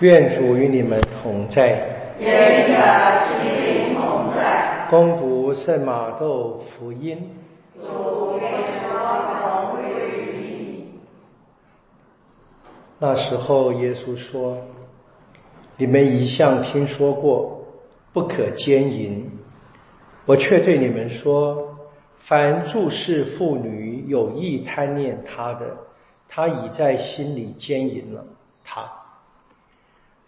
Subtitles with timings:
[0.00, 2.16] 愿主与你们同在。
[2.18, 2.78] 愿你的
[3.28, 4.88] 心灵同在。
[4.90, 7.30] 恭读圣马窦福音。
[7.80, 8.52] 主愿
[8.90, 11.00] 光荣归于你。
[12.98, 14.58] 那时候，耶稣说
[15.78, 17.64] ：“你们一向听说过，
[18.12, 19.30] 不可奸淫。
[20.26, 21.76] 我却对你们说，
[22.18, 25.76] 凡注视妇女有意贪恋她的，
[26.28, 28.24] 他已在心里奸淫了
[28.64, 28.90] 她。”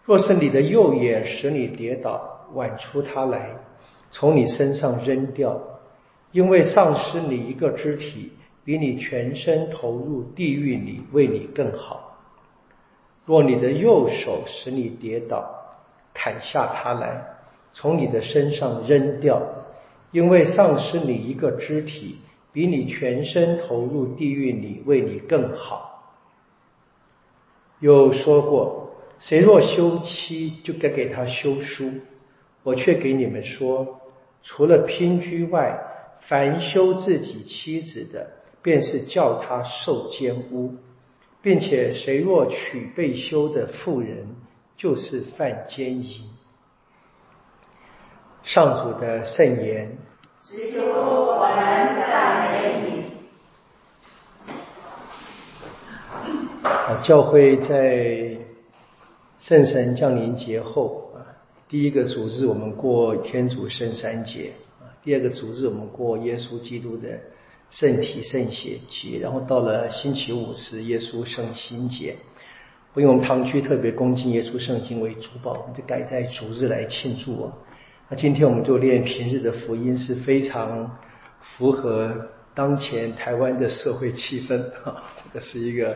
[0.07, 3.57] 若是你的右眼使你跌倒，剜出它来，
[4.09, 5.61] 从你身上扔掉，
[6.31, 8.31] 因为丧失你一个肢体，
[8.63, 12.19] 比你全身投入地狱里为你更好。
[13.25, 15.45] 若你的右手使你跌倒，
[16.13, 17.25] 砍下它来，
[17.73, 19.41] 从你的身上扔掉，
[20.13, 22.17] 因为丧失你一个肢体，
[22.53, 26.15] 比你全身投入地狱里为你更好。
[27.81, 28.86] 有说过。
[29.19, 31.91] 谁若休妻，就该给他休书。
[32.63, 34.01] 我却给你们说，
[34.43, 35.79] 除了姘居外，
[36.27, 38.29] 凡休自己妻子的，
[38.61, 40.75] 便是叫他受奸污，
[41.41, 44.35] 并且谁若娶被休的妇人，
[44.75, 46.23] 就是犯奸淫。
[48.43, 49.97] 上主的圣言。
[50.43, 51.57] 只有我们
[52.07, 53.03] 赞美你。
[56.63, 58.37] 啊，教会在。
[59.39, 61.21] 圣神降临节后啊，
[61.69, 67.07] 第一个主日我们过天主圣三节啊，第二个主日我们过耶稣基督的
[67.69, 72.15] 圣体圣血节，然后到了星期五是耶稣圣心节。
[72.95, 77.53] 因为我们堂区特别恭敬耶稣圣心为主保，我们就改在主日来庆祝啊。
[78.09, 80.97] 那今天我们就练平日的福音，是非常
[81.41, 85.95] 符合当前台湾的社会气氛啊，这个是一个。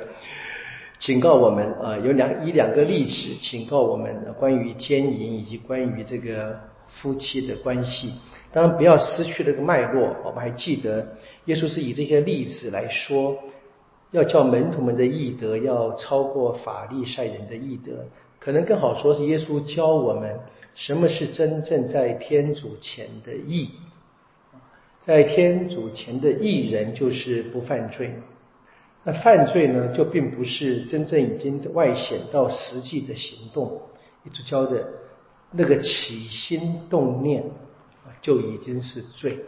[1.01, 6.55] 警告我们啊，有两以两个例子警告我们关于奸淫以及关于这个
[6.91, 8.13] 夫妻的关系。
[8.53, 10.15] 当然不要失去这个脉络。
[10.23, 11.07] 我们还记得，
[11.45, 13.35] 耶稣是以这些例子来说，
[14.11, 18.05] 要叫门徒们的义德要超过法利赛人的义德。
[18.37, 20.39] 可能更好说是耶稣教我们
[20.75, 23.71] 什么是真正在天主前的义。
[24.99, 28.13] 在天主前的义人就是不犯罪。
[29.03, 33.81] 那犯罪呢，就并不是真正已经外显到实际的行动，
[34.23, 34.87] 一直教的
[35.51, 37.43] 那个起心动念
[38.21, 39.39] 就已经是罪。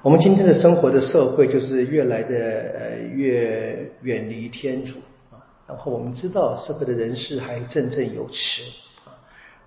[0.00, 4.94] 我们今天的生活的社会就是越来的呃越远离天主
[5.30, 8.62] 啊，然后我们知道社会的人士还振振有词
[9.04, 9.12] 啊，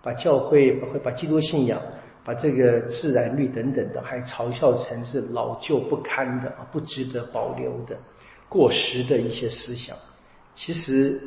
[0.01, 1.79] 把教会会把基督信仰。
[2.27, 7.97] 把这个自然律等等的，还嘲笑成是老旧不堪的，不值得保留的
[8.49, 9.95] 过时的一些思想。
[10.53, 11.21] 其实，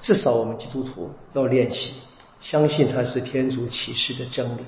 [0.00, 1.96] 至少我们基督徒要练习，
[2.40, 4.62] 相信它是天主启示的真理，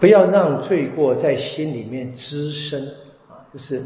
[0.00, 2.82] 不要让罪过在心里面滋生
[3.28, 3.44] 啊。
[3.52, 3.84] 就是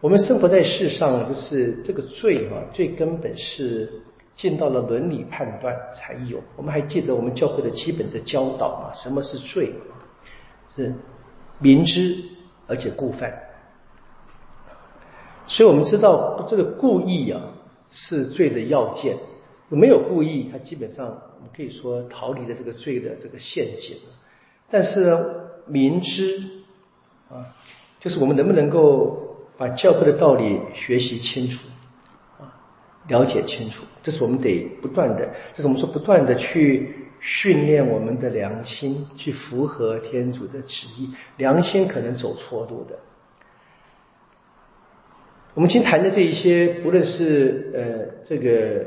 [0.00, 3.92] 我们生活在世上，就是这个罪啊，最根本是。
[4.42, 6.42] 进到了伦理判断才有。
[6.56, 8.90] 我们还记得我们教会的基本的教导吗？
[8.92, 9.72] 什么是罪？
[10.74, 10.92] 是
[11.60, 12.16] 明知
[12.66, 13.32] 而且故犯。
[15.46, 17.40] 所以我们知道这个故意啊
[17.92, 19.16] 是罪的要件。
[19.68, 23.96] 没有故意，他基本上我们可以说逃离了这个罪的这个陷阱。
[24.68, 25.24] 但是呢
[25.66, 26.42] 明知
[27.30, 27.46] 啊，
[28.00, 31.60] 就是我们能不能够把教会的道理学习清楚？
[33.08, 41.10] 了解清楚，这是我们得不断的，这是我们说不断的去训练我们的良心，去符合天主的旨意。
[41.36, 42.98] 良心可能走错路的。
[45.54, 48.86] 我们今天谈的这一些，不论是呃这个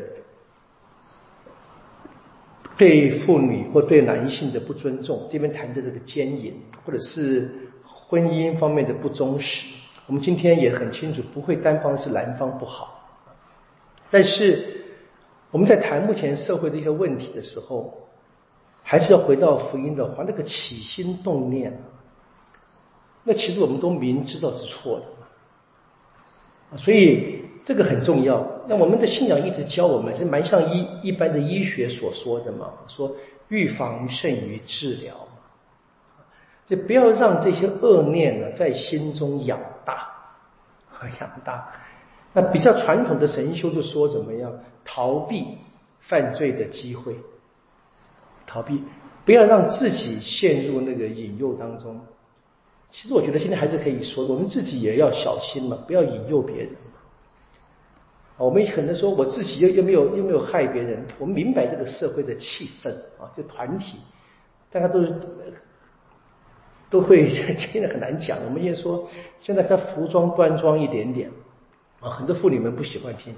[2.78, 6.54] 对妇女或对男性的不尊重，这边谈的这个奸淫，
[6.84, 7.50] 或者是
[7.84, 9.68] 婚姻方面的不忠实，
[10.08, 12.95] 我们今天也很清楚，不会单方是男方不好。
[14.12, 14.86] 但是
[15.52, 18.08] 我们在谈目前社会的一些问题的时候，
[18.84, 21.82] 还是要回到福音的话，那个起心动念，
[23.24, 25.00] 那其实我们都明知道是错
[26.72, 28.46] 的，所以这个很重要。
[28.68, 33.16] 那我们的信仰一直教我们，是蛮像医一般的医学所说的嘛，说
[33.48, 35.16] 预防胜于治疗，
[36.66, 40.12] 就不要让这些恶念呢在心中养大
[40.92, 41.72] 和 养大。
[42.36, 44.52] 那比较传统的神修就说怎么样
[44.84, 45.58] 逃避
[46.02, 47.16] 犯罪的机会，
[48.46, 48.84] 逃避
[49.24, 52.00] 不要让自己陷入那个引诱当中。
[52.92, 56.70] 其实我觉得现在还是可以说，我们自己也要小心嘛，不要引诱别人。
[58.38, 63.98] 我们可能说我自己又又没有又没有害别人，我们明白这个社会的气氛啊，就团体，
[64.70, 65.16] 大家都是
[66.90, 68.38] 都会现在 很难讲。
[68.44, 69.08] 我们也说
[69.40, 71.32] 现在在服装端庄一点点
[72.10, 73.34] 很多妇女们不喜欢听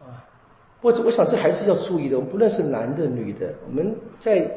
[0.00, 0.24] 啊。
[0.80, 2.16] 我我想这还是要注意的。
[2.16, 4.50] 我们不论是男的女的，我们在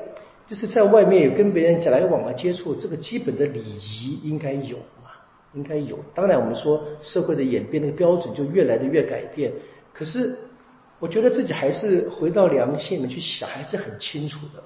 [0.47, 5.11] 就是在外面有跟别人来往啊接触，这个基本的礼仪应该有嘛。
[5.55, 9.51] 应该有，当然我们说社会的演变，那个标准就越来的越改变。
[9.91, 10.37] 可是
[10.99, 14.61] 我觉得自己还是回到良心里面去想，还是很清楚的。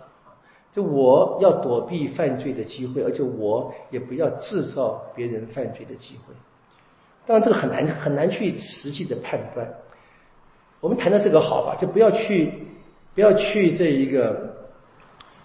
[0.74, 6.34] 就我要躲避犯罪的机会，而且我也不要制造别人犯罪的机会。
[7.26, 9.68] 当然这个很难很难去实际的判断。
[10.80, 12.52] 我们谈到这个好吧，就不要去
[13.16, 14.54] 不要去这一个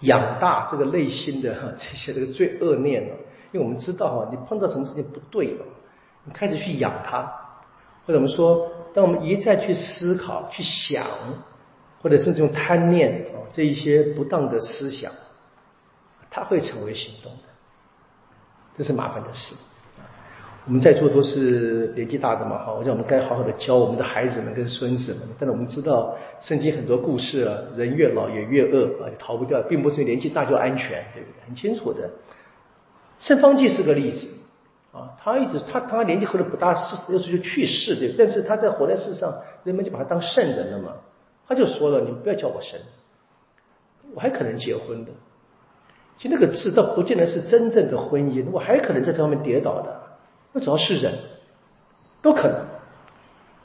[0.01, 3.15] 养大这个内心的哈这些这个罪恶念了。
[3.51, 5.65] 因为我们知道哈，你碰到什么事情不对了，
[6.25, 7.21] 你开始去养它，
[8.05, 11.07] 或者我们说，当我们一再去思考、去想，
[12.01, 15.11] 或者甚至用贪念啊这一些不当的思想，
[16.29, 17.39] 它会成为行动的，
[18.77, 19.55] 这是麻烦的事。
[20.69, 25.21] 我们在座都是年纪大的嘛，哈，我想我们该好好的教我们的孩子们跟孙子们。
[25.39, 31.47] 但是我们知道圣经很多故事啊，人越老也越恶啊，也逃不掉，并不是年纪大就安全，对不对？
[31.47, 32.07] 很清楚的。
[33.17, 34.27] 圣方济是个例子
[34.91, 40.93] 啊，他一直他他年纪可能不大，是要是就去世对，但是他在活在世上，人们就把他当圣人了嘛。
[41.47, 42.79] 他就说了：“你们不要叫我神，
[44.13, 45.11] 我还可能结婚的。
[46.15, 49.98] 其实那个字倒不见得是真正的婚姻，我还可能在这方面跌倒的。
[50.51, 51.13] 那只要是人，
[52.21, 52.65] 都可能。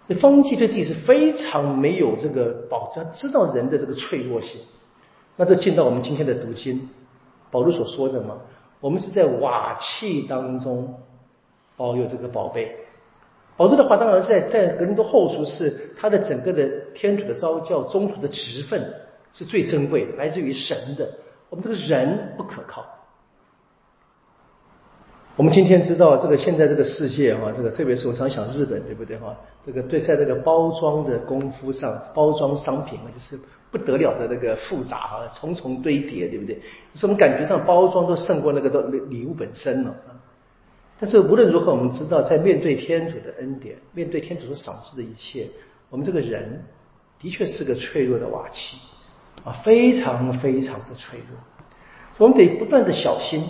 [0.07, 4.61] 那方济对自己是非常没有这个保障，知道人的这个脆弱性。
[5.37, 6.89] 那这进到我们今天的读经，
[7.51, 8.37] 保罗所说的嘛。”
[8.81, 11.01] 我们是在瓦器当中
[11.75, 12.77] 保有这个宝贝。
[13.57, 18.93] 保罗的话当然在在格林多后书是他的整个的天主的招教中途的职分
[19.33, 21.11] 是最珍贵的，来自于神的。
[21.49, 22.85] 我们这个人不可靠。
[25.37, 29.37] 我们今天知道这个现在这个世界哈，这个特别是我常想日本对不对哈？
[29.67, 33.39] 这个对在这个包装的功夫上，包装商品，就是。
[33.71, 36.63] 不得了的那个复杂哈，重重堆叠，对不对？
[36.95, 39.93] 什么感觉上包装都胜过那个都礼物本身了！
[40.97, 45.49] 但是无论如何，我们知道，在面对天主的恩典，面对天主所赏赐的一切，
[45.91, 46.63] 我们这个人
[47.21, 48.77] 的确是个脆弱的瓦器
[49.43, 51.37] 啊，非常非常的脆弱。
[52.19, 53.43] 我们得不断的小心。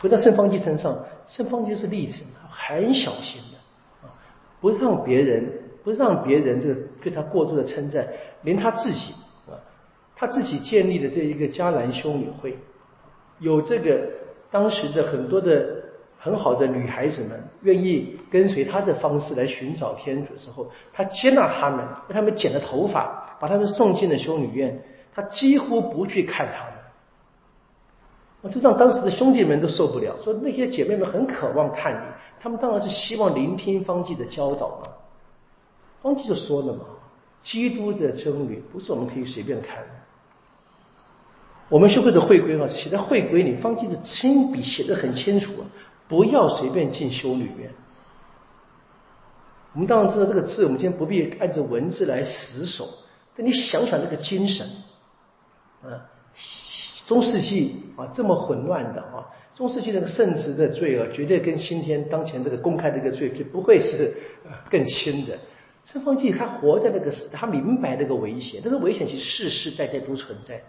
[0.00, 0.96] 回到圣方济身上，
[1.26, 4.14] 圣方济是例子，很小心的啊，
[4.60, 5.52] 不让别人
[5.82, 8.06] 不让别人这个对他过度的称赞，
[8.42, 9.12] 连他自己
[9.46, 9.58] 啊。
[10.14, 12.56] 他自己建立的这一个迦兰修女会，
[13.38, 14.00] 有这个
[14.50, 15.66] 当时的很多的
[16.18, 24.82] 很好的女孩子们愿意跟随他的方式来寻找天主之后，他接纳他们，为他们剪了头发，把他们送进了修女院，
[25.14, 26.75] 他几乎不去看他们。
[28.50, 31.98] 这让当时的兄弟们都受不了，说那些姐妹们很渴望看你，
[32.38, 34.88] 他们当然是希望聆听方济的教导嘛。
[36.00, 36.84] 方济就说了嘛，
[37.42, 39.88] 基督的真理不是我们可以随便看的。
[41.68, 45.66] 我们学会的会规啊，写在会规里，方济的亲笔写的很清楚啊，
[46.06, 47.68] 不要随便进修女院。
[49.72, 52.88] 我们当然知道这个字，我们今天不必按照文字来死守，
[53.34, 54.66] 但你想想这个精神，
[55.82, 56.06] 啊，
[57.06, 64.12] 中世纪啊这么混乱的啊，中世纪那个圣职的罪啊，绝对跟今天当前这个公开这个罪就不会是
[64.70, 65.38] 更轻的。
[65.84, 70.60] 圣方济他活在那个时，他明白那个危险，那个危险其实世世代代都存在。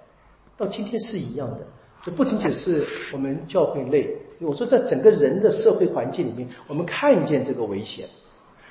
[0.55, 1.65] 到今天是一样的，
[2.03, 4.07] 这不仅仅是我们教会内，
[4.39, 8.07] 我说在整个人的社会环境里面，我们看见这个危险。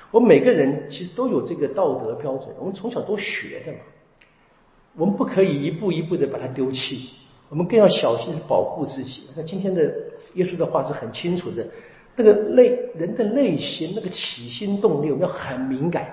[0.09, 3.79] 我们每个人其实都有这个道德标准，我们从小都学的嘛。
[4.95, 7.09] 我们不可以一步一步的把它丢弃，
[7.49, 9.29] 我们更要小心是保护自己。
[9.35, 9.81] 那今天的
[10.33, 11.65] 耶稣的话是很清楚的，
[12.15, 16.07] 那个内人的内心那个起心动念，我们要很敏感。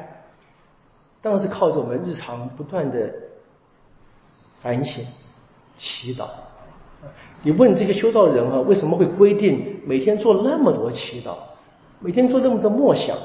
[1.21, 3.13] 当然是靠着我们日常不断的
[4.61, 5.05] 反省。
[5.77, 6.29] 祈祷，
[7.43, 11.35] 你问这些修道人啊，为什么会规定每天做那么多祈祷，
[11.99, 13.19] 每天做那么多默想？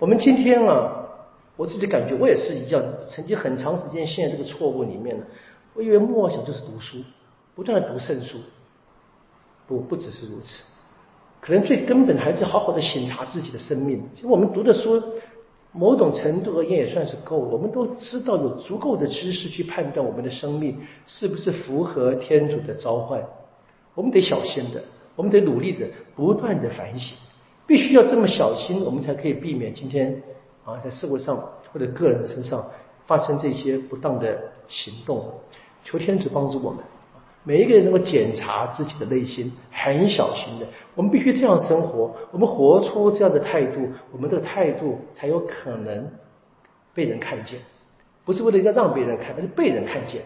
[0.00, 0.92] 我们今天啊，
[1.56, 5.24] 我自己感觉我也是一样，曾经很长时间陷在这个错误里面了。
[5.74, 6.98] 我以为默想就是读书，
[7.54, 8.38] 不断的读圣书，
[9.66, 10.62] 不不只是如此，
[11.40, 14.02] 可能最根本还是好好的审查自己的生命。
[14.14, 15.02] 其实我们读的书。
[15.72, 17.48] 某种程度而言也算是够了。
[17.50, 20.76] 我们都知道有足够的知识去判断我们的生命
[21.06, 23.24] 是不是符合天主的召唤。
[23.94, 24.82] 我们得小心的，
[25.14, 27.16] 我们得努力的，不断的反省。
[27.68, 30.20] 必须要这么小心，我们才可以避免今天
[30.64, 31.36] 啊，在社会上
[31.72, 32.68] 或者个人身上
[33.06, 35.32] 发生这些不当的行动，
[35.84, 36.82] 求天主帮助我们。
[37.42, 40.66] 每一个人能够检查自己的内心，很小心的。
[40.94, 46.06] 我们必须这样生活，我们活出这样的态度，我们的态度才有可能
[46.92, 47.60] 被人看见。
[48.24, 50.20] 不是为了要让别人看，而是被人看见，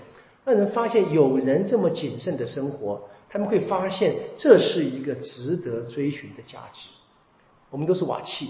[0.44, 6.88] 让人发现有人这么谨慎的生活，他们会发现这是一个值得追寻的价值。
[7.70, 8.48] 我们都是瓦器，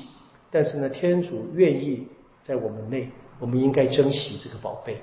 [0.51, 2.09] 但是呢，天主愿意
[2.41, 5.01] 在我们内，我们应该珍惜这个宝贝。